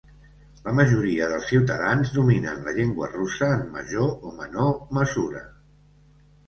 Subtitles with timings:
[0.67, 5.47] La majoria dels ciutadans dominen la llengua russa en major o menor mesura.